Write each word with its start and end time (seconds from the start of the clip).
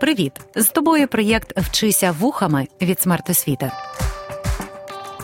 Привіт! 0.00 0.32
З 0.54 0.68
тобою 0.68 1.08
проєкт 1.08 1.58
Вчися 1.58 2.12
вухами 2.12 2.68
від 2.82 3.00
смертосвіти. 3.00 3.70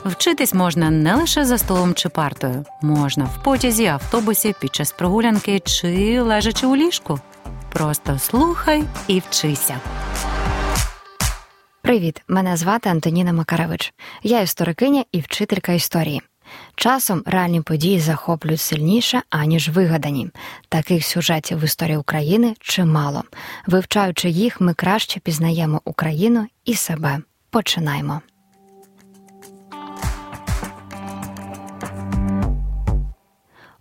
Вчитись 0.04 0.54
можна 0.54 0.90
не 0.90 1.14
лише 1.14 1.44
за 1.44 1.58
столом 1.58 1.94
чи 1.94 2.08
партою, 2.08 2.64
можна 2.82 3.24
в 3.24 3.42
потязі, 3.42 3.86
автобусі, 3.86 4.54
під 4.60 4.74
час 4.74 4.92
прогулянки 4.92 5.60
чи 5.60 6.20
лежачи 6.20 6.66
у 6.66 6.76
ліжку. 6.76 7.20
Просто 7.72 8.18
слухай 8.18 8.84
і 9.08 9.18
вчися. 9.18 9.80
Привіт! 11.82 12.22
Мене 12.28 12.56
звати 12.56 12.88
Антоніна 12.88 13.32
Макаревич. 13.32 13.94
Я 14.22 14.40
історикиня 14.40 15.04
і 15.12 15.20
вчителька 15.20 15.72
історії. 15.72 16.22
Часом 16.74 17.22
реальні 17.26 17.60
події 17.60 18.00
захоплюють 18.00 18.60
сильніше, 18.60 19.22
аніж 19.30 19.68
вигадані. 19.68 20.30
Таких 20.68 21.06
сюжетів 21.06 21.58
в 21.58 21.64
історії 21.64 21.96
України 21.96 22.54
чимало. 22.60 23.22
Вивчаючи 23.66 24.30
їх, 24.30 24.60
ми 24.60 24.74
краще 24.74 25.20
пізнаємо 25.20 25.80
Україну 25.84 26.46
і 26.64 26.74
себе. 26.74 27.18
Починаємо. 27.50 28.20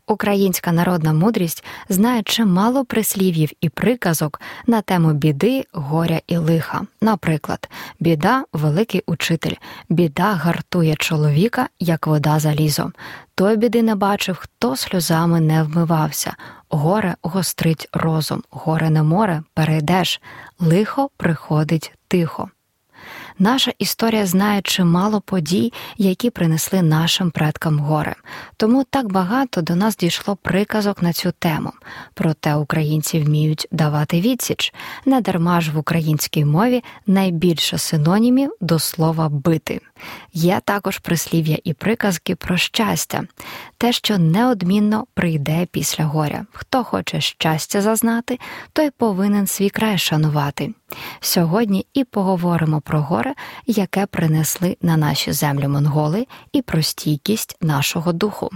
Українська 0.08 0.72
народна 0.72 1.14
мудрість 1.14 1.64
знає 1.90 2.24
чимало 2.24 2.86
прислів'їв 2.86 3.52
і 3.62 3.70
приказок 3.70 4.42
на 4.68 4.82
тему 4.82 5.14
біди, 5.14 5.66
горя 5.72 6.22
і 6.28 6.38
лиха. 6.38 6.82
Наприклад, 7.02 7.70
біда 8.00 8.44
великий 8.54 9.04
учитель, 9.06 9.56
біда 9.90 10.34
гартує 10.34 10.96
чоловіка, 10.96 11.70
як 11.80 12.08
вода 12.08 12.40
залізо. 12.40 12.92
Той 13.36 13.58
біди 13.58 13.84
не 13.84 13.96
бачив, 13.96 14.38
хто 14.40 14.76
сльозами 14.76 15.42
не 15.42 15.64
вмивався. 15.64 16.36
Горе 16.70 17.16
гострить 17.22 17.90
розум, 17.94 18.44
горе 18.50 18.90
не 18.90 19.04
море 19.04 19.44
перейдеш, 19.54 20.22
лихо 20.60 21.10
приходить 21.18 21.94
тихо. 22.08 22.50
Наша 23.40 23.72
історія 23.80 24.26
знає 24.26 24.62
чимало 24.62 25.22
подій, 25.22 25.74
які 25.98 26.30
принесли 26.30 26.82
нашим 26.82 27.32
предкам 27.32 27.80
горе. 27.80 28.16
Тому 28.58 28.84
так 28.84 29.12
багато 29.12 29.62
до 29.62 29.76
нас 29.76 29.98
дійшло 29.98 30.36
приказок 30.36 31.02
на 31.02 31.14
цю 31.14 31.32
тему. 31.40 31.72
Проте 32.14 32.56
українці 32.56 33.20
вміють 33.20 33.68
давати 33.72 34.22
відсіч. 34.22 34.74
Не 35.06 35.22
дарма 35.22 35.62
ж 35.62 35.72
в 35.72 35.78
українській 35.78 36.46
мові 36.46 36.84
найбільше 37.08 37.78
синонімів 37.78 38.52
до 38.62 38.80
слова 38.80 39.30
бити. 39.30 39.82
Є 40.34 40.62
також 40.66 40.98
прислів'я 40.98 41.58
і 41.64 41.74
приказки 41.74 42.36
про 42.36 42.58
щастя, 42.58 43.24
те, 43.78 43.94
що 43.94 44.18
неодмінно 44.18 45.06
прийде 45.14 45.68
після 45.72 46.04
горя. 46.06 46.46
Хто 46.52 46.84
хоче 46.84 47.22
щастя 47.22 47.82
зазнати, 47.82 48.40
той 48.74 48.90
повинен 48.90 49.48
свій 49.48 49.70
край 49.70 49.98
шанувати. 49.98 50.74
Сьогодні 51.20 51.86
і 51.94 52.04
поговоримо 52.04 52.82
про 52.82 53.02
горе, 53.02 53.34
яке 53.68 54.06
принесли 54.06 54.78
на 54.82 54.98
наші 54.98 55.32
землі 55.32 55.68
монголи, 55.68 56.28
і 56.52 56.62
про 56.62 56.82
стійкість 56.84 57.58
нашого 57.62 58.14
духу. 58.14 58.50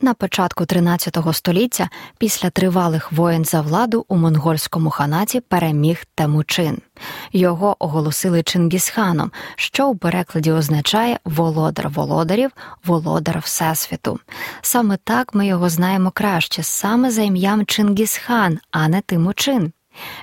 На 0.00 0.14
початку 0.14 0.66
13 0.66 1.18
століття, 1.32 1.88
після 2.18 2.50
тривалих 2.50 3.12
воєн 3.12 3.44
за 3.44 3.60
владу 3.60 4.04
у 4.08 4.16
монгольському 4.16 4.90
ханаті 4.90 5.40
переміг 5.40 6.04
Темучин. 6.14 6.78
Його 7.32 7.76
оголосили 7.78 8.42
Чингісханом, 8.42 9.32
що 9.56 9.88
у 9.88 9.96
перекладі 9.96 10.52
означає 10.52 11.18
володар 11.24 11.88
володарів, 11.88 12.50
володар 12.84 13.38
Всесвіту. 13.38 14.20
Саме 14.62 14.98
так 15.04 15.34
ми 15.34 15.46
його 15.46 15.68
знаємо 15.68 16.10
краще, 16.10 16.62
саме 16.62 17.10
за 17.10 17.22
ім'ям 17.22 17.66
Чингісхан, 17.66 18.58
а 18.70 18.88
не 18.88 19.00
Тимучин. 19.00 19.72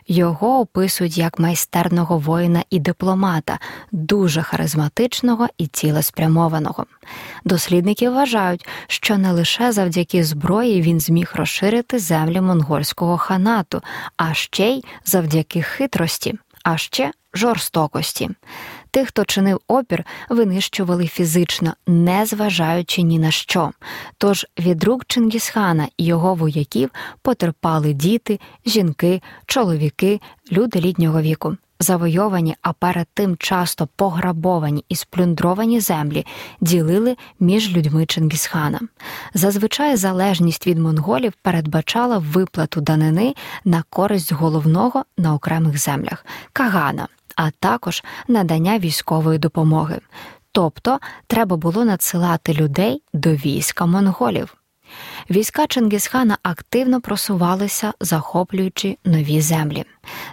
Його 0.08 0.60
описують 0.60 1.18
як 1.18 1.40
майстерного 1.40 2.18
воїна 2.18 2.64
і 2.70 2.80
дипломата, 2.80 3.60
дуже 3.92 4.42
харизматичного 4.42 5.48
і 5.58 5.68
цілеспрямованого. 5.68 6.86
Дослідники 7.46 8.10
вважають, 8.10 8.68
що 8.88 9.18
не 9.18 9.32
лише 9.32 9.72
завдяки 9.72 10.24
зброї 10.24 10.82
він 10.82 11.00
зміг 11.00 11.32
розширити 11.36 12.00
землі 12.00 12.42
монгольського 12.42 13.18
ханату, 13.18 13.82
а 14.18 14.34
ще 14.34 14.70
й 14.70 14.84
завдяки 15.06 15.62
хитрості, 15.62 16.36
а 16.64 16.78
ще 16.78 17.12
жорстокості. 17.34 18.30
Тих, 18.96 19.08
хто 19.08 19.26
чинив 19.26 19.60
опір, 19.68 20.06
винищували 20.30 21.08
фізично, 21.08 21.74
не 21.88 22.26
зважаючи 22.26 23.02
ні 23.02 23.20
на 23.20 23.32
що. 23.32 23.72
Тож 24.18 24.46
від 24.60 24.84
рук 24.84 25.06
Чингісхана 25.06 25.88
і 25.98 26.06
його 26.06 26.36
вояків 26.36 26.90
потерпали 27.22 27.94
діти, 27.94 28.40
жінки, 28.66 29.22
чоловіки, 29.46 30.22
люди 30.52 30.80
літнього 30.80 31.22
віку. 31.22 31.58
Завойовані, 31.80 32.56
а 32.62 32.74
перед 32.74 33.08
тим 33.14 33.38
часто 33.38 33.88
пограбовані 33.96 34.86
і 34.90 34.96
сплюндровані 34.96 35.80
землі 35.80 36.26
ділили 36.62 37.16
між 37.40 37.78
людьми 37.78 38.06
Чингісхана. 38.06 38.80
Зазвичай 39.34 39.96
залежність 39.96 40.68
від 40.68 40.80
монголів 40.80 41.34
передбачала 41.42 42.18
виплату 42.18 42.82
данини 42.82 43.36
на 43.66 43.84
користь 43.90 44.34
головного 44.34 45.06
на 45.18 45.34
окремих 45.34 45.78
землях 45.78 46.26
Кагана 46.54 47.08
а 47.36 47.52
також 47.52 48.04
надання 48.28 48.80
військової 48.80 49.40
допомоги. 49.40 50.00
Тобто 50.52 51.00
треба 51.28 51.56
було 51.58 51.86
надсилати 51.86 52.54
людей 52.54 53.02
до 53.14 53.30
війська 53.32 53.86
монголів. 53.86 54.56
Війська 55.30 55.68
Чингісхана 55.68 56.38
активно 56.44 57.02
просувалися, 57.02 57.94
захоплюючи 58.00 58.98
нові 59.06 59.42
землі. 59.42 59.86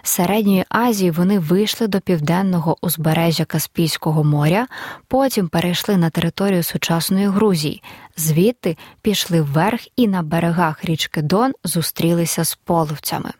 З 0.03 0.09
середньої 0.09 0.65
Азії 0.69 1.11
вони 1.11 1.39
вийшли 1.39 1.87
до 1.87 2.01
південного 2.01 2.77
узбережжя 2.81 3.45
Каспійського 3.45 4.23
моря, 4.23 4.67
потім 5.07 5.47
перейшли 5.47 5.97
на 5.97 6.09
територію 6.09 6.63
сучасної 6.63 7.27
Грузії, 7.27 7.83
звідти 8.17 8.77
пішли 9.01 9.41
вверх 9.41 9.81
і 9.95 10.07
на 10.07 10.21
берегах 10.21 10.85
річки 10.85 11.21
Дон 11.21 11.53
зустрілися 11.63 12.43
з 12.43 12.55
половцями. 12.55 13.31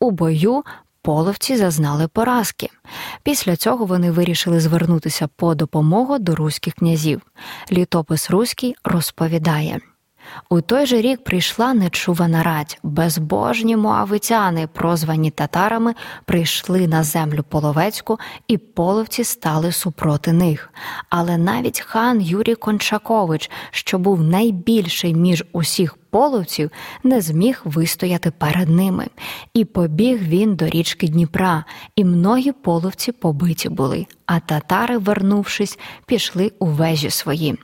У 0.00 0.10
бою 0.10 0.62
половці 1.06 1.56
зазнали 1.56 2.08
поразки. 2.08 2.68
Після 3.22 3.56
цього 3.56 3.84
вони 3.84 4.10
вирішили 4.10 4.60
звернутися 4.60 5.28
по 5.36 5.54
допомогу 5.54 6.18
до 6.18 6.34
руських 6.34 6.74
князів. 6.74 7.22
Літопис 7.72 8.30
Руський 8.30 8.74
розповідає. 8.84 9.80
У 10.48 10.60
той 10.60 10.86
же 10.86 11.00
рік 11.00 11.24
прийшла 11.24 11.74
нечувана 11.74 12.42
радь. 12.42 12.78
Безбожні 12.82 13.76
моавитяни, 13.76 14.68
прозвані 14.72 15.30
татарами, 15.30 15.94
прийшли 16.24 16.86
на 16.86 17.02
землю 17.02 17.44
половецьку, 17.48 18.18
і 18.48 18.58
половці 18.58 19.24
стали 19.24 19.72
супроти 19.72 20.32
них. 20.32 20.72
Але 21.10 21.36
навіть 21.36 21.80
хан 21.80 22.20
Юрій 22.20 22.54
Кончакович, 22.54 23.50
що 23.70 23.98
був 23.98 24.22
найбільший 24.22 25.14
між 25.14 25.44
усіх 25.52 25.96
половців, 26.16 26.70
не 27.02 27.20
зміг 27.20 27.60
вистояти 27.64 28.30
перед 28.30 28.68
ними. 28.68 29.06
І 29.54 29.64
побіг 29.64 30.22
він 30.22 30.56
до 30.56 30.66
річки 30.66 31.08
Дніпра, 31.08 31.64
і 31.96 32.04
многі 32.04 32.52
половці 32.52 33.12
побиті 33.12 33.68
були. 33.68 34.06
А 34.26 34.40
татари, 34.40 34.98
вернувшись, 34.98 35.78
пішли 36.06 36.52
у 36.58 36.66
вежі 36.66 37.10
свої. 37.10 37.58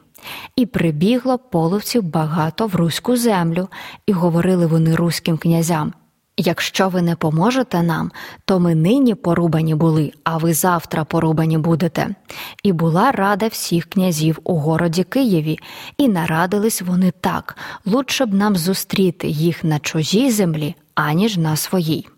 І 0.56 0.66
прибігло 0.66 1.38
половців 1.38 2.02
багато 2.02 2.66
в 2.66 2.74
руську 2.74 3.16
землю, 3.16 3.68
і 4.06 4.12
говорили 4.12 4.66
вони 4.66 4.94
руським 4.94 5.38
князям. 5.38 5.92
Якщо 6.36 6.88
ви 6.88 7.02
не 7.02 7.16
поможете 7.16 7.82
нам, 7.82 8.10
то 8.44 8.60
ми 8.60 8.74
нині 8.74 9.14
порубані 9.14 9.74
були, 9.74 10.12
а 10.24 10.36
ви 10.36 10.54
завтра 10.54 11.04
порубані 11.04 11.58
будете. 11.58 12.14
І 12.62 12.72
була 12.72 13.12
рада 13.12 13.48
всіх 13.48 13.84
князів 13.84 14.38
у 14.44 14.54
городі 14.54 15.04
Києві, 15.04 15.58
і 15.98 16.08
нарадились 16.08 16.82
вони 16.82 17.10
так 17.20 17.56
лучше 17.86 18.26
б 18.26 18.34
нам 18.34 18.56
зустріти 18.56 19.28
їх 19.28 19.64
на 19.64 19.78
чужій 19.78 20.30
землі, 20.30 20.74
аніж 20.94 21.36
на 21.36 21.56
своїй. 21.56 22.08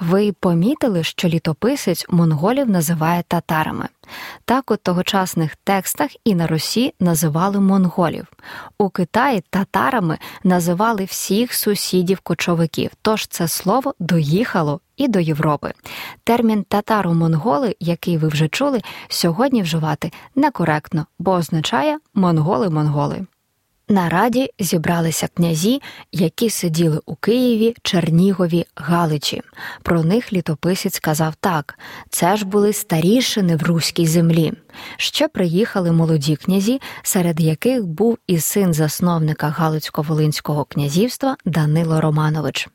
Ви 0.00 0.32
помітили, 0.32 1.04
що 1.04 1.28
літописець 1.28 2.06
монголів 2.08 2.70
називає 2.70 3.24
татарами. 3.28 3.88
Так 4.44 4.70
у 4.70 4.76
тогочасних 4.76 5.56
текстах 5.56 6.10
і 6.24 6.34
на 6.34 6.46
Русі 6.46 6.94
називали 7.00 7.60
монголів. 7.60 8.26
У 8.78 8.88
Китаї 8.88 9.42
татарами 9.50 10.18
називали 10.44 11.04
всіх 11.04 11.54
сусідів 11.54 12.20
кочовиків, 12.20 12.90
тож 13.02 13.26
це 13.26 13.48
слово 13.48 13.94
доїхало 13.98 14.80
і 14.96 15.08
до 15.08 15.20
Європи. 15.20 15.72
Термін 16.24 16.64
татаро-монголи, 16.68 17.76
який 17.80 18.18
ви 18.18 18.28
вже 18.28 18.48
чули, 18.48 18.80
сьогодні 19.08 19.62
вживати 19.62 20.12
некоректно, 20.34 21.06
бо 21.18 21.32
означає 21.32 21.98
монголи-монголи. 22.14 23.26
На 23.90 24.08
раді 24.08 24.50
зібралися 24.58 25.28
князі, 25.34 25.82
які 26.12 26.50
сиділи 26.50 27.00
у 27.06 27.14
Києві, 27.14 27.74
Чернігові, 27.82 28.66
Галичі. 28.76 29.42
Про 29.82 30.02
них 30.02 30.32
літописець 30.32 30.94
сказав 30.94 31.34
так: 31.34 31.78
це 32.10 32.36
ж 32.36 32.46
були 32.46 32.72
старішини 32.72 33.56
в 33.56 33.62
руській 33.62 34.06
землі. 34.06 34.52
Ще 34.96 35.28
приїхали 35.28 35.92
молоді 35.92 36.36
князі, 36.36 36.80
серед 37.02 37.40
яких 37.40 37.86
був 37.86 38.18
і 38.26 38.40
син 38.40 38.74
засновника 38.74 39.48
Галицько-Волинського 39.48 40.64
князівства 40.64 41.36
Данило 41.44 42.00
Романович. 42.00 42.68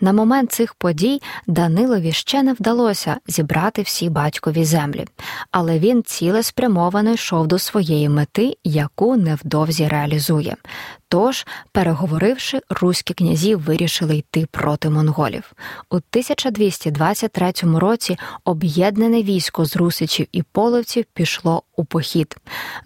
На 0.00 0.12
момент 0.12 0.52
цих 0.52 0.74
подій 0.74 1.22
Данилові 1.46 2.12
ще 2.12 2.42
не 2.42 2.52
вдалося 2.52 3.16
зібрати 3.26 3.82
всі 3.82 4.10
батькові 4.10 4.64
землі, 4.64 5.06
але 5.50 5.78
він 5.78 6.02
цілеспрямовано 6.02 7.12
йшов 7.12 7.46
до 7.46 7.58
своєї 7.58 8.08
мети, 8.08 8.56
яку 8.64 9.16
невдовзі 9.16 9.88
реалізує. 9.88 10.56
Тож, 11.14 11.46
переговоривши, 11.72 12.60
руські 12.70 13.14
князі 13.14 13.54
вирішили 13.54 14.16
йти 14.16 14.46
проти 14.50 14.90
монголів. 14.90 15.52
У 15.90 15.96
1223 15.96 17.52
році 17.62 18.18
об'єднане 18.44 19.22
військо 19.22 19.64
з 19.64 19.76
русичів 19.76 20.26
і 20.32 20.42
половців 20.42 21.04
пішло 21.14 21.62
у 21.76 21.84
похід. 21.84 22.36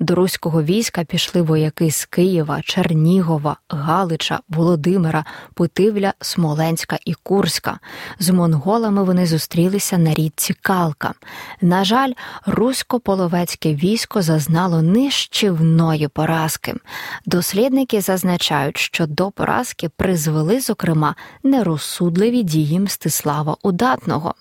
До 0.00 0.14
руського 0.14 0.62
війська 0.62 1.04
пішли 1.04 1.42
вояки 1.42 1.90
з 1.90 2.04
Києва, 2.04 2.60
Чернігова, 2.62 3.56
Галича, 3.68 4.40
Володимира, 4.48 5.24
Путивля, 5.54 6.14
Смоленська 6.68 6.98
і 7.04 7.14
Курська. 7.14 7.78
З 8.18 8.30
монголами 8.30 9.04
вони 9.04 9.26
зустрілися 9.26 9.98
на 9.98 10.14
річці 10.14 10.54
Калка. 10.54 11.14
На 11.60 11.84
жаль, 11.84 12.12
русько-половецьке 12.46 13.74
військо 13.74 14.22
зазнало 14.22 14.82
нищівної 14.82 16.08
поразки. 16.08 16.74
Дослідники 17.26 18.00
зазначають, 18.00 18.76
що 18.76 19.06
до 19.06 19.30
поразки 19.30 19.88
призвели, 19.88 20.60
зокрема, 20.60 21.14
нерозсудливі 21.42 22.42
дії 22.42 22.80
Мстислава 22.80 23.56
Удатного. 23.62 24.34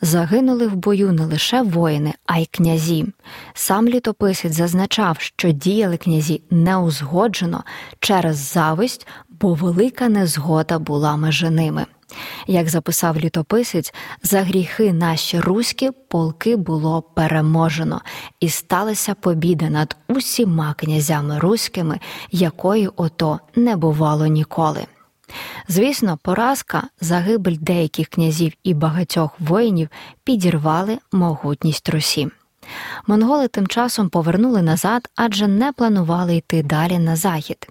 Загинули 0.00 0.66
в 0.66 0.74
бою 0.74 1.12
не 1.12 1.24
лише 1.24 1.62
воїни, 1.62 2.14
а 2.26 2.38
й 2.38 2.48
князі. 2.50 3.06
Сам 3.54 3.88
літописець 3.88 4.52
зазначав, 4.52 5.16
що 5.20 5.50
діяли 5.50 5.96
князі 5.96 6.42
неузгоджено 6.50 7.64
через 8.00 8.36
зависть, 8.36 9.06
бо 9.40 9.54
велика 9.54 10.08
незгода 10.08 10.78
була 10.78 11.16
межи 11.16 11.50
ними. 11.50 11.86
Як 12.46 12.68
записав 12.68 13.18
літописець, 13.18 13.94
за 14.22 14.42
гріхи 14.42 14.92
наші 14.92 15.40
руські 15.40 15.90
полки 16.08 16.56
було 16.56 17.02
переможено, 17.02 18.00
і 18.40 18.48
сталася 18.48 19.14
побіда 19.14 19.70
над 19.70 19.96
усіма 20.08 20.74
князями 20.74 21.38
руськими, 21.38 22.00
якої 22.30 22.88
ото 22.96 23.40
не 23.56 23.76
бувало 23.76 24.26
ніколи. 24.26 24.86
Звісно, 25.68 26.18
поразка, 26.22 26.82
загибель 27.00 27.56
деяких 27.60 28.08
князів 28.08 28.52
і 28.64 28.74
багатьох 28.74 29.30
воїнів 29.38 29.88
підірвали 30.24 30.98
могутність 31.12 31.88
Русі. 31.88 32.28
Монголи 33.06 33.48
тим 33.48 33.66
часом 33.66 34.08
повернули 34.08 34.62
назад, 34.62 35.08
адже 35.16 35.48
не 35.48 35.72
планували 35.72 36.36
йти 36.36 36.62
далі 36.62 36.98
на 36.98 37.16
захід. 37.16 37.68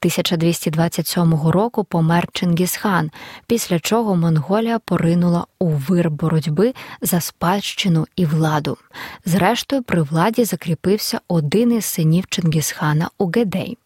1227 0.00 1.34
року 1.34 1.84
помер 1.84 2.28
Чингісхан, 2.32 3.10
після 3.46 3.80
чого 3.80 4.16
Монголія 4.16 4.78
поринула 4.78 5.46
у 5.58 5.68
вир 5.68 6.10
боротьби 6.10 6.74
за 7.02 7.20
спадщину 7.20 8.06
і 8.16 8.24
владу. 8.24 8.76
Зрештою, 9.24 9.82
при 9.82 10.02
владі 10.02 10.44
закріпився 10.44 11.20
один 11.28 11.72
із 11.72 11.84
синів 11.84 12.24
Чингісхана 12.28 13.10
Угедей. 13.18 13.78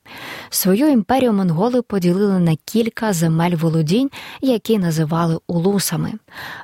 Свою 0.51 0.89
імперію 0.89 1.33
монголи 1.33 1.83
поділили 1.83 2.39
на 2.39 2.57
кілька 2.65 3.13
земель 3.13 3.57
володінь, 3.57 4.11
які 4.41 4.79
називали 4.79 5.39
улусами. 5.47 6.13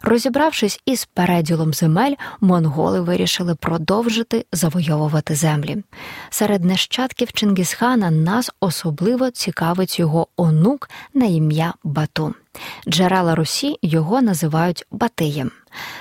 Розібравшись 0.03 0.81
із 0.87 1.05
переділом 1.05 1.75
земель, 1.75 2.15
монголи 2.41 3.01
вирішили 3.01 3.55
продовжити 3.55 4.47
завойовувати 4.53 5.35
землі. 5.35 5.85
Серед 6.31 6.65
нащадків 6.65 7.33
Чингісхана 7.33 8.11
нас 8.11 8.51
особливо 8.61 8.92
цікавить 9.31 9.99
його 9.99 10.27
онук 10.37 10.91
на 11.15 11.27
ім'я 11.27 11.75
Бату. 11.85 12.35
Джерела 12.89 13.35
Русі 13.35 13.79
його 13.83 14.23
називають 14.23 14.87
Батиєм. 14.91 15.51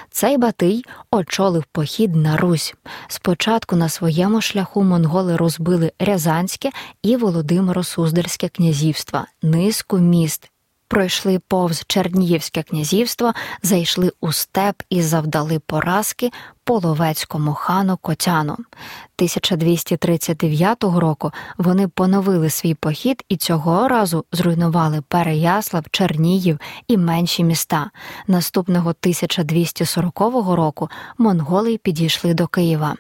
Цей 0.09 0.37
Батий 0.37 0.85
очолив 1.11 1.63
похід 1.71 2.15
на 2.15 2.37
Русь. 2.37 2.73
Спочатку 3.07 3.75
на 3.75 3.89
своєму 3.89 4.41
шляху 4.41 4.83
монголи 4.83 5.35
розбили 5.35 5.91
Рязанське 5.99 6.69
і 7.03 7.17
Володимиро-Суздальське 7.17 8.49
князівства, 8.49 9.27
низку 9.41 9.97
міст. 9.97 10.51
Пройшли 10.87 11.39
повз 11.47 11.83
Черніївське 11.87 12.63
князівство, 12.63 13.33
зайшли 13.63 14.10
у 14.21 14.31
степ 14.31 14.83
і 14.89 15.01
завдали 15.01 15.59
поразки 15.59 16.31
половецькому 16.63 17.53
хану 17.53 17.97
Котяну. 17.97 18.53
1239 18.53 20.83
року 20.83 21.31
вони 21.57 21.87
поновили 21.87 22.49
свій 22.49 22.73
похід 22.73 23.23
і 23.29 23.37
цього 23.37 23.87
разу 23.87 24.25
зруйнували 24.31 25.01
Переяслав, 25.07 25.83
Чернігів 25.91 26.59
і 26.87 26.97
менші 26.97 27.43
міста. 27.43 27.89
Наступного 28.27 28.89
1240 28.89 30.19
року 30.55 30.89
монголи 31.17 31.77
підійшли 31.77 32.33
до 32.33 32.47
Києва. 32.47 32.95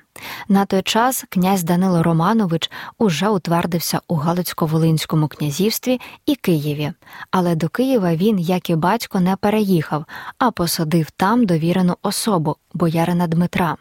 На 0.47 0.65
той 0.65 0.81
час 0.81 1.25
князь 1.29 1.63
Данило 1.63 2.03
Романович 2.03 2.71
уже 2.97 3.29
утвердився 3.29 4.01
у 4.07 4.15
Галицько-Волинському 4.15 5.27
князівстві 5.27 6.01
і 6.25 6.35
Києві, 6.35 6.93
але 7.31 7.55
до 7.55 7.69
Києва 7.69 8.15
він, 8.15 8.39
як 8.39 8.69
і 8.69 8.75
батько, 8.75 9.19
не 9.19 9.35
переїхав, 9.35 10.05
а 10.37 10.51
посадив 10.51 11.10
там 11.17 11.45
довірену 11.45 11.97
особу 12.01 12.55
боярина 12.73 13.27
Дмитра. 13.27 13.77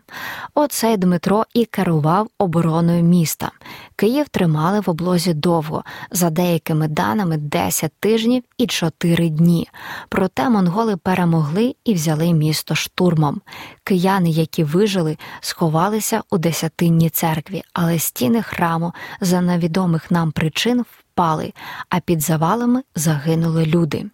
Оцей 0.55 0.97
Дмитро 0.97 1.45
і 1.55 1.65
керував 1.65 2.29
обороною 2.39 3.03
міста. 3.03 3.51
Київ 3.97 4.29
тримали 4.29 4.81
в 4.81 4.91
облозі 4.91 5.35
довго, 5.35 5.85
за 6.11 6.31
деякими 6.31 6.89
даними 6.89 7.37
10 7.37 7.93
тижнів 8.01 8.43
і 8.59 8.67
4 8.67 9.29
дні. 9.29 9.69
Проте 10.09 10.51
монголи 10.51 10.97
перемогли 10.97 11.75
і 11.85 11.95
взяли 11.95 12.33
місто 12.33 12.75
штурмом. 12.75 13.41
Кияни, 13.85 14.31
які 14.31 14.65
вижили, 14.65 15.17
сховалися 15.41 16.23
у 16.31 16.39
десятинній 16.39 17.11
церкві, 17.11 17.63
але 17.73 17.99
стіни 17.99 18.43
храму 18.43 18.93
за 19.21 19.41
невідомих 19.41 20.11
нам 20.11 20.33
причин 20.33 20.85
впали, 20.99 21.53
а 21.89 22.01
під 22.01 22.21
завалами 22.21 22.83
загинули 22.95 23.67
люди. 23.67 24.07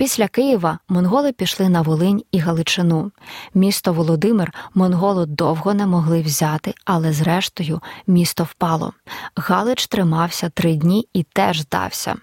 Після 0.00 0.28
Києва 0.28 0.78
монголи 0.88 1.32
пішли 1.32 1.68
на 1.68 1.82
Волинь 1.82 2.22
і 2.32 2.38
Галичину. 2.38 3.12
Місто 3.54 3.92
Володимир 3.92 4.52
монголи 4.74 5.26
довго 5.26 5.74
не 5.74 5.86
могли 5.86 6.22
взяти, 6.22 6.74
але 6.84 7.12
зрештою 7.12 7.80
місто 8.06 8.44
впало. 8.44 8.92
Галич 9.36 9.86
тримався 9.86 10.48
три 10.48 10.74
дні 10.74 11.08
і 11.12 11.22
теж 11.22 11.60
здався. 11.60 12.16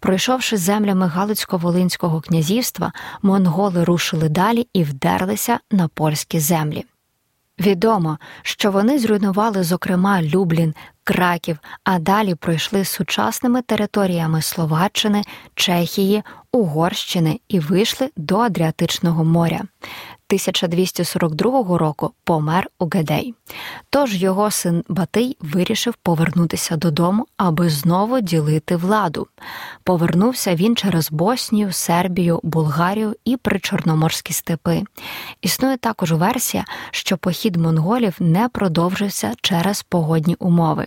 Пройшовши 0.00 0.56
землями 0.56 1.06
Галицько-Волинського 1.06 2.20
князівства, 2.20 2.92
монголи 3.22 3.84
рушили 3.84 4.28
далі 4.28 4.68
і 4.72 4.84
вдерлися 4.84 5.58
на 5.70 5.88
польські 5.88 6.40
землі. 6.40 6.84
Відомо, 7.60 8.18
що 8.42 8.70
вони 8.70 8.98
зруйнували, 8.98 9.62
зокрема, 9.62 10.22
Люблін, 10.22 10.74
Краків, 11.04 11.58
а 11.84 11.98
далі 11.98 12.34
пройшли 12.34 12.84
сучасними 12.84 13.62
територіями 13.62 14.42
Словаччини, 14.42 15.22
Чехії, 15.54 16.22
Угорщини 16.56 17.40
і 17.48 17.60
вийшли 17.60 18.10
до 18.16 18.36
Адріатичного 18.36 19.24
моря. 19.24 19.62
1242 20.28 21.78
року 21.78 22.12
помер 22.24 22.68
Угедей. 22.78 23.34
Тож 23.90 24.22
його 24.22 24.50
син 24.50 24.84
Батий 24.88 25.36
вирішив 25.40 25.94
повернутися 25.94 26.76
додому, 26.76 27.26
аби 27.36 27.70
знову 27.70 28.20
ділити 28.20 28.76
владу. 28.76 29.26
Повернувся 29.84 30.54
він 30.54 30.76
через 30.76 31.12
Боснію, 31.12 31.72
Сербію, 31.72 32.40
Булгарію 32.42 33.16
і 33.24 33.36
причорноморські 33.36 34.32
степи. 34.32 34.82
Існує 35.42 35.76
також 35.76 36.12
версія, 36.12 36.64
що 36.90 37.16
похід 37.16 37.56
монголів 37.56 38.16
не 38.20 38.48
продовжився 38.48 39.34
через 39.40 39.82
погодні 39.82 40.36
умови. 40.38 40.86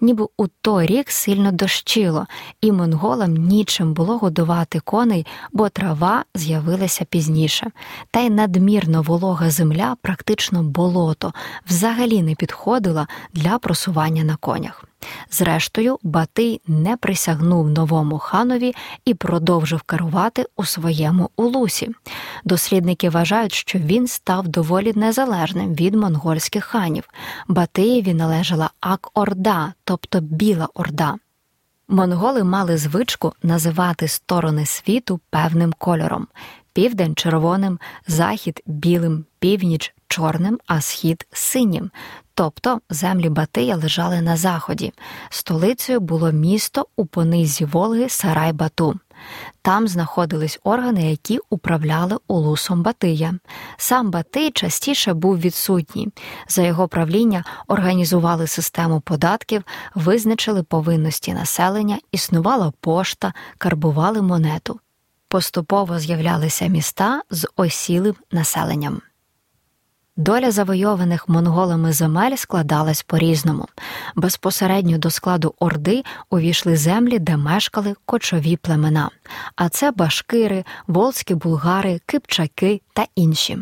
Ніби 0.00 0.26
у 0.36 0.46
той 0.46 0.86
рік 0.86 1.10
сильно 1.10 1.52
дощило, 1.52 2.26
і 2.60 2.72
монголам 2.72 3.34
нічим 3.34 3.92
було 3.92 4.18
годувати 4.18 4.80
коней, 4.80 5.26
бо 5.52 5.68
трава 5.68 6.24
з'явилася 6.34 7.04
пізніше. 7.04 7.70
Та 8.10 8.20
й 8.20 8.30
надмірно 8.38 9.02
волога 9.02 9.50
земля, 9.50 9.96
практично 10.02 10.62
болото, 10.62 11.32
взагалі 11.68 12.22
не 12.22 12.34
підходила 12.34 13.06
для 13.32 13.58
просування 13.58 14.24
на 14.24 14.36
конях. 14.36 14.84
Зрештою, 15.30 15.98
Батий 16.02 16.60
не 16.66 16.96
присягнув 16.96 17.70
новому 17.70 18.18
ханові 18.18 18.74
і 19.04 19.14
продовжив 19.14 19.82
керувати 19.82 20.46
у 20.56 20.64
своєму 20.64 21.30
улусі. 21.36 21.90
Дослідники 22.44 23.10
вважають, 23.10 23.52
що 23.52 23.78
він 23.78 24.06
став 24.06 24.48
доволі 24.48 24.92
незалежним 24.94 25.74
від 25.74 25.94
монгольських 25.94 26.64
ханів. 26.64 27.08
Батиєві 27.48 28.14
належала 28.14 28.70
Ак-Орда, 28.80 29.72
тобто 29.84 30.20
Біла 30.20 30.68
Орда. 30.74 31.14
Монголи 31.88 32.44
мали 32.44 32.76
звичку 32.76 33.32
називати 33.42 34.08
сторони 34.08 34.66
світу 34.66 35.20
певним 35.30 35.74
кольором: 35.78 36.26
південь 36.78 37.14
червоним, 37.14 37.78
захід 38.06 38.62
білим, 38.66 39.24
північ 39.38 39.94
чорним, 40.08 40.58
а 40.66 40.80
схід 40.80 41.26
синім. 41.32 41.90
Тобто 42.34 42.80
землі 42.90 43.28
Батия 43.28 43.76
лежали 43.76 44.20
на 44.20 44.36
заході. 44.36 44.92
Столицею 45.30 46.00
було 46.00 46.32
місто 46.32 46.86
у 46.96 47.06
понизі 47.06 47.64
Волги 47.64 48.08
Сарай 48.08 48.52
Бату. 48.52 48.98
Там 49.62 49.88
знаходились 49.88 50.60
органи, 50.64 51.10
які 51.10 51.40
управляли 51.50 52.16
улусом 52.28 52.82
Батия. 52.82 53.34
Сам 53.76 54.10
Батий 54.10 54.50
частіше 54.50 55.14
був 55.14 55.38
відсутній. 55.38 56.08
За 56.48 56.62
його 56.62 56.88
правління 56.88 57.44
організували 57.66 58.46
систему 58.46 59.00
податків, 59.00 59.62
визначили 59.94 60.62
повинності 60.62 61.32
населення, 61.32 61.98
існувала 62.12 62.72
пошта, 62.80 63.32
карбували 63.58 64.22
монету. 64.22 64.80
Поступово 65.28 65.98
з'являлися 65.98 66.66
міста 66.66 67.22
з 67.30 67.48
осілим 67.56 68.14
населенням. 68.32 69.02
Доля 70.18 70.50
завойованих 70.50 71.28
монголами 71.28 71.92
земель 71.92 72.36
складалась 72.36 73.02
по 73.02 73.18
різному. 73.18 73.68
Безпосередньо 74.16 74.98
до 74.98 75.10
складу 75.10 75.54
Орди 75.58 76.02
увійшли 76.30 76.76
землі, 76.76 77.18
де 77.18 77.36
мешкали 77.36 77.94
кочові 78.04 78.56
племена, 78.56 79.10
а 79.56 79.68
це 79.68 79.90
башкири, 79.90 80.64
волзькі 80.86 81.34
булгари, 81.34 82.00
кипчаки 82.06 82.80
та 82.92 83.06
інші. 83.14 83.58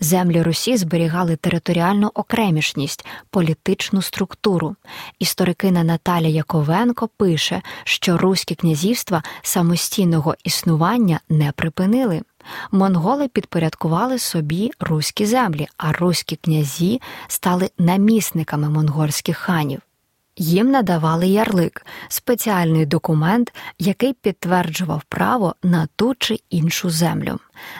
Землі 0.00 0.42
Русі 0.42 0.76
зберігали 0.76 1.36
територіальну 1.36 2.10
окремішність, 2.14 3.06
політичну 3.30 4.02
структуру. 4.02 4.76
Історикиня 5.18 5.84
Наталя 5.84 6.28
Яковенко 6.28 7.08
пише, 7.08 7.62
що 7.84 8.18
руські 8.18 8.54
князівства 8.54 9.22
самостійного 9.42 10.34
існування 10.44 11.20
не 11.28 11.52
припинили. 11.52 12.22
Монголи 12.70 13.28
підпорядкували 13.28 14.18
собі 14.18 14.70
руські 14.80 15.26
землі, 15.26 15.68
а 15.76 15.92
руські 15.92 16.36
князі 16.36 17.00
стали 17.28 17.70
намісниками 17.78 18.68
монгольських 18.68 19.38
ханів. 19.38 19.80
Їм 20.36 20.70
надавали 20.70 21.26
ярлик, 21.26 21.86
спеціальний 22.08 22.86
документ, 22.86 23.54
який 23.78 24.12
підтверджував 24.12 25.02
право 25.08 25.54
на 25.62 25.88
ту 25.96 26.14
чи 26.18 26.40
іншу 26.50 26.90
землю. 26.90 27.38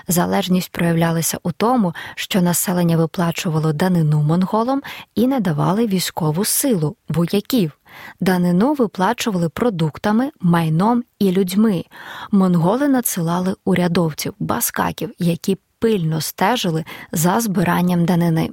Залежність 0.08 0.72
проявлялася 0.72 1.38
у 1.42 1.52
тому, 1.52 1.94
що 2.14 2.42
населення 2.42 2.96
виплачувало 2.96 3.72
данину 3.72 4.22
монголам 4.22 4.82
і 5.14 5.26
надавали 5.26 5.86
військову 5.86 6.44
силу 6.44 6.96
вояків. 7.08 7.79
Данину 8.20 8.74
виплачували 8.74 9.48
продуктами, 9.48 10.30
майном 10.40 11.04
і 11.18 11.32
людьми. 11.32 11.84
Монголи 12.30 12.88
надсилали 12.88 13.54
урядовців, 13.64 14.34
баскаків, 14.38 15.12
які 15.18 15.58
пильно 15.80 16.20
стежили 16.20 16.84
за 17.12 17.40
збиранням 17.40 18.04
данини. 18.04 18.50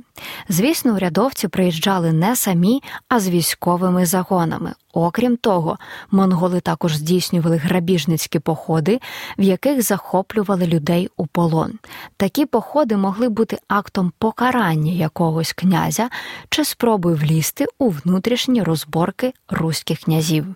Звісно, 0.50 0.93
урядовці 0.93 1.48
приїжджали 1.48 2.13
не 2.13 2.36
самі, 2.36 2.84
а 3.10 3.19
з 3.19 3.29
військовими 3.29 4.05
загонами. 4.05 4.74
Окрім 4.93 5.38
того, 5.38 5.77
монголи 6.12 6.60
також 6.60 6.96
здійснювали 6.96 7.57
грабіжницькі 7.57 8.39
походи, 8.39 9.00
в 9.38 9.41
яких 9.41 9.81
захоплювали 9.81 10.67
людей 10.67 11.10
у 11.17 11.27
полон. 11.27 11.74
Такі 12.17 12.46
походи 12.46 12.98
могли 12.98 13.29
бути 13.29 13.57
актом 13.67 14.12
покарання 14.17 14.91
якогось 14.91 15.53
князя 15.53 16.10
чи 16.50 16.65
спробою 16.65 17.15
влізти 17.15 17.65
у 17.79 17.89
внутрішні 17.89 18.63
розборки 18.63 19.34
руських 19.50 20.00
князів. 20.00 20.55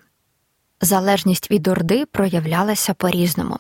Залежність 0.84 1.52
від 1.52 1.68
Орди 1.68 2.06
проявлялася 2.06 2.94
по 2.94 3.10
різному. 3.10 3.58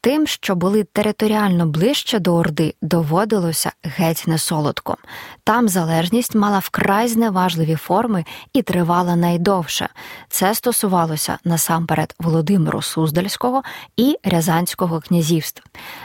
Тим, 0.00 0.26
що 0.26 0.54
були 0.54 0.84
територіально 0.84 1.66
ближче 1.66 2.18
до 2.18 2.34
Орди, 2.34 2.74
доводилося 2.82 3.72
геть 3.84 4.24
не 4.26 4.38
солодко. 4.38 4.96
Там 5.44 5.68
залежність 5.68 6.34
мала 6.34 6.58
вкрай 6.58 7.08
зневажливі 7.08 7.74
форми 7.74 8.24
і 8.52 8.62
тривала 8.62 9.16
найдовше. 9.16 9.88
Це 10.28 10.54
стосувалося 10.54 11.38
насамперед 11.44 12.14
Володимиру 12.18 12.82
Суздальського 12.82 13.62
і 13.96 14.18
Рязанського 14.24 15.00
князівств. 15.00 15.62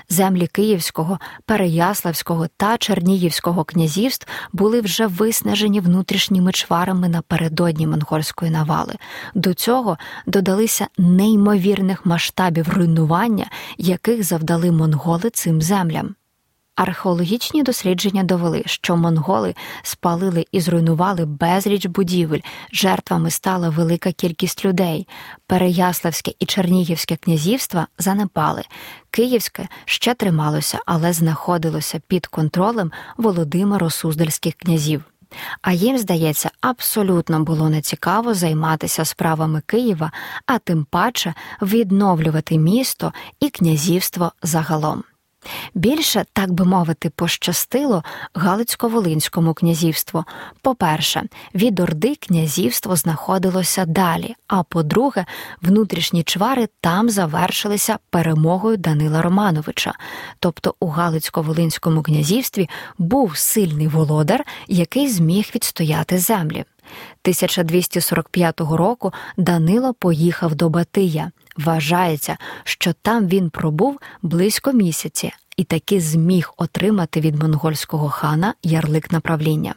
Землі 0.09 0.47
Київського, 0.47 1.19
Переяславського 1.45 2.47
та 2.57 2.77
Чернігівського 2.77 3.63
князівств 3.63 4.27
були 4.53 4.81
вже 4.81 5.07
виснажені 5.07 5.79
внутрішніми 5.79 6.51
чварами 6.51 7.09
напередодні 7.09 7.87
монгольської 7.87 8.51
навали. 8.51 8.95
До 9.35 9.53
цього 9.53 9.97
додалися 10.57 10.87
неймовірних 10.97 12.05
масштабів 12.05 12.69
руйнування 12.69 13.49
яких 13.77 14.23
завдали 14.23 14.71
монголи 14.71 15.29
цим 15.29 15.61
землям. 15.61 16.15
Археологічні 16.75 17.63
дослідження 17.63 18.23
довели, 18.23 18.63
що 18.65 18.97
монголи 18.97 19.55
спалили 19.83 20.45
і 20.51 20.61
зруйнували 20.61 21.25
безріч 21.25 21.85
будівель, 21.85 22.39
жертвами 22.71 23.31
стала 23.31 23.69
велика 23.69 24.11
кількість 24.11 24.65
людей. 24.65 25.07
Переяславське 25.47 26.31
і 26.39 26.45
Чернігівське 26.45 27.15
князівства 27.15 27.87
занепали. 27.97 28.63
Київське 29.11 29.67
ще 29.85 30.13
трималося, 30.13 30.79
але 30.85 31.13
знаходилося 31.13 32.01
під 32.07 32.27
контролем 32.27 32.91
Володимиро 33.17 33.89
Суздальських 33.89 34.53
князів. 34.55 35.03
А 35.61 35.71
їм, 35.71 35.97
здається, 35.97 36.49
абсолютно 36.61 37.39
було 37.39 37.69
нецікаво 37.69 38.33
займатися 38.33 39.05
справами 39.05 39.61
Києва, 39.65 40.11
а 40.45 40.59
тим 40.59 40.85
паче 40.85 41.33
відновлювати 41.61 42.57
місто 42.57 43.13
і 43.39 43.49
князівство 43.49 44.31
загалом. 44.43 45.03
Більше, 45.73 46.25
так 46.33 46.51
би 46.51 46.65
мовити, 46.65 47.09
пощастило 47.09 48.03
Галицько-Волинському 48.33 49.53
князівству. 49.53 50.23
По-перше, 50.61 51.23
від 51.55 51.79
Орди 51.79 52.15
князівство 52.15 52.95
знаходилося 52.95 53.85
далі. 53.85 54.35
А 54.47 54.63
по-друге, 54.63 55.25
внутрішні 55.61 56.23
чвари 56.23 56.67
там 56.81 57.09
завершилися 57.09 57.97
перемогою 58.09 58.77
Данила 58.77 59.21
Романовича. 59.21 59.93
Тобто 60.39 60.75
у 60.79 60.87
Галицько-Волинському 60.87 62.01
князівстві 62.01 62.69
був 62.97 63.37
сильний 63.37 63.87
володар, 63.87 64.45
який 64.67 65.09
зміг 65.09 65.51
відстояти 65.55 66.17
землі. 66.17 66.65
1245 67.23 68.59
року 68.59 69.13
Данило 69.37 69.93
поїхав 69.93 70.55
до 70.55 70.69
Батия. 70.69 71.31
Вважається, 71.57 72.37
що 72.63 72.93
там 72.93 73.27
він 73.27 73.49
пробув 73.49 73.99
близько 74.21 74.73
місяці 74.73 75.31
і 75.57 75.63
таки 75.63 76.01
зміг 76.01 76.53
отримати 76.57 77.21
від 77.21 77.43
монгольського 77.43 78.09
хана 78.09 78.53
ярлик 78.63 79.11
направління. 79.11 79.75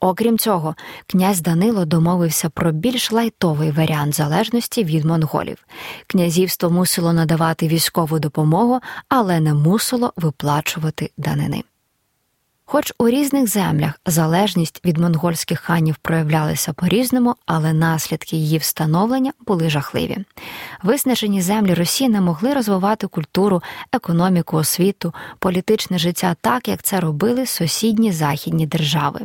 Окрім 0.00 0.38
цього, 0.38 0.74
князь 1.06 1.40
Данило 1.40 1.84
домовився 1.84 2.50
про 2.50 2.72
більш 2.72 3.12
лайтовий 3.12 3.70
варіант 3.70 4.14
залежності 4.14 4.84
від 4.84 5.04
монголів. 5.04 5.66
Князівство 6.06 6.70
мусило 6.70 7.12
надавати 7.12 7.68
військову 7.68 8.18
допомогу, 8.18 8.80
але 9.08 9.40
не 9.40 9.54
мусило 9.54 10.12
виплачувати 10.16 11.10
данини. 11.16 11.64
Хоч 12.72 12.92
у 12.98 13.08
різних 13.08 13.46
землях 13.46 14.00
залежність 14.06 14.80
від 14.84 14.98
монгольських 14.98 15.60
ханів 15.60 15.96
проявлялася 15.96 16.72
по 16.72 16.88
різному, 16.88 17.34
але 17.46 17.72
наслідки 17.72 18.36
її 18.36 18.58
встановлення 18.58 19.32
були 19.46 19.70
жахливі. 19.70 20.18
Виснажені 20.82 21.42
землі 21.42 21.74
Росії 21.74 22.10
не 22.10 22.20
могли 22.20 22.54
розвивати 22.54 23.06
культуру, 23.06 23.62
економіку, 23.92 24.56
освіту, 24.56 25.14
політичне 25.38 25.98
життя 25.98 26.36
так, 26.40 26.68
як 26.68 26.82
це 26.82 27.00
робили 27.00 27.46
сусідні 27.46 28.12
західні 28.12 28.66
держави. 28.66 29.20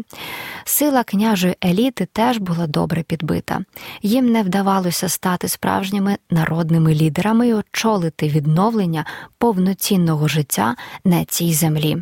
Сила 0.63 1.03
княжої 1.03 1.55
еліти 1.65 2.07
теж 2.13 2.37
була 2.37 2.67
добре 2.67 3.03
підбита. 3.03 3.59
Їм 4.01 4.31
не 4.31 4.43
вдавалося 4.43 5.09
стати 5.09 5.47
справжніми 5.47 6.17
народними 6.29 6.95
лідерами 6.95 7.47
і 7.47 7.53
очолити 7.53 8.27
відновлення 8.27 9.05
повноцінного 9.37 10.27
життя 10.27 10.75
на 11.05 11.25
цій 11.25 11.53
землі. 11.53 11.97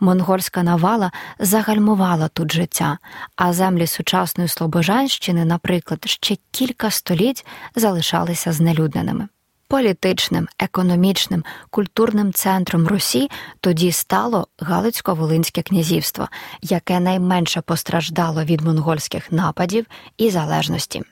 Монгольська 0.00 0.62
навала 0.62 1.12
загальмувала 1.38 2.28
тут 2.28 2.52
життя, 2.52 2.98
а 3.36 3.52
землі 3.52 3.86
сучасної 3.86 4.48
Слобожанщини, 4.48 5.44
наприклад, 5.44 6.02
ще 6.06 6.36
кілька 6.50 6.90
століть 6.90 7.46
залишалися 7.74 8.52
знелюдненими. 8.52 9.28
Політичним, 9.68 10.48
економічним, 10.58 11.44
культурним 11.70 12.32
центром 12.32 12.86
Русі 12.86 13.30
тоді 13.60 13.92
стало 13.92 14.46
Галицько-Волинське 14.58 15.62
князівство, 15.62 16.28
яке 16.62 17.00
найменше 17.00 17.60
постраждало 17.60 18.44
від 18.44 18.60
монгольських 18.60 19.32
нападів 19.32 19.86
і 20.16 20.30
залежності. 20.30 21.02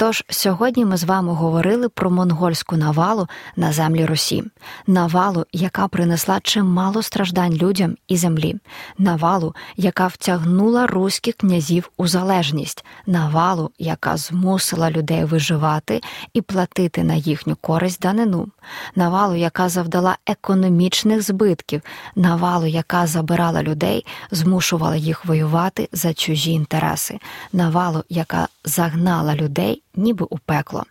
Тож 0.00 0.24
сьогодні 0.28 0.84
ми 0.84 0.96
з 0.96 1.04
вами 1.04 1.32
говорили 1.32 1.88
про 1.88 2.10
монгольську 2.10 2.76
навалу 2.76 3.28
на 3.56 3.72
землі 3.72 4.06
Русі, 4.06 4.44
навалу, 4.86 5.46
яка 5.52 5.88
принесла 5.88 6.40
чимало 6.42 7.02
страждань 7.02 7.54
людям 7.54 7.96
і 8.08 8.16
землі, 8.16 8.56
навалу, 8.98 9.54
яка 9.76 10.06
втягнула 10.06 10.86
руських 10.86 11.34
князів 11.34 11.90
у 11.96 12.06
залежність, 12.06 12.84
навалу, 13.06 13.70
яка 13.78 14.16
змусила 14.16 14.90
людей 14.90 15.24
виживати 15.24 16.00
і 16.32 16.40
платити 16.40 17.04
на 17.04 17.14
їхню 17.14 17.56
користь 17.60 18.00
данину, 18.00 18.48
навалу, 18.94 19.34
яка 19.34 19.68
завдала 19.68 20.16
економічних 20.26 21.22
збитків, 21.22 21.82
навалу, 22.16 22.66
яка 22.66 23.06
забирала 23.06 23.62
людей, 23.62 24.06
змушувала 24.30 24.96
їх 24.96 25.24
воювати 25.24 25.88
за 25.92 26.14
чужі 26.14 26.52
інтереси, 26.52 27.18
навалу, 27.52 28.04
яка 28.08 28.48
загнала 28.64 29.34
людей 29.34 29.82
ніби 29.94 30.26
у 30.30 30.38
пекло. 30.38 30.84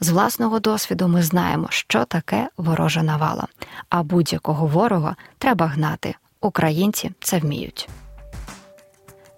З 0.00 0.08
власного 0.08 0.60
досвіду 0.60 1.08
ми 1.08 1.22
знаємо, 1.22 1.66
що 1.70 2.04
таке 2.04 2.48
ворожа 2.56 3.02
навала, 3.02 3.46
а 3.88 4.02
будь-якого 4.02 4.66
ворога 4.66 5.16
треба 5.38 5.66
гнати. 5.66 6.14
Українці 6.40 7.10
це 7.20 7.38
вміють. 7.38 7.88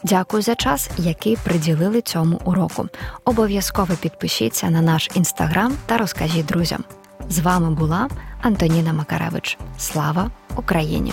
Дякую 0.04 0.42
за 0.42 0.54
час, 0.54 0.90
який 0.98 1.36
приділили 1.36 2.00
цьому 2.00 2.40
уроку. 2.44 2.88
Обов'язково 3.24 3.94
підпишіться 3.94 4.70
на 4.70 4.80
наш 4.80 5.10
інстаграм 5.14 5.72
та 5.86 5.98
розкажіть 5.98 6.46
друзям. 6.46 6.84
З 7.28 7.38
вами 7.38 7.70
була 7.70 8.08
Антоніна 8.42 8.92
Макаревич. 8.92 9.58
Слава 9.78 10.30
Україні! 10.56 11.12